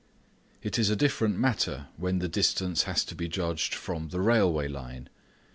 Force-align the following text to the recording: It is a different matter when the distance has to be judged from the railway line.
It 0.63 0.79
is 0.79 0.89
a 0.89 0.95
different 0.95 1.37
matter 1.37 1.89
when 1.95 2.17
the 2.17 2.27
distance 2.27 2.85
has 2.85 3.05
to 3.05 3.13
be 3.13 3.27
judged 3.29 3.75
from 3.75 4.07
the 4.09 4.19
railway 4.19 4.67
line. 4.67 5.09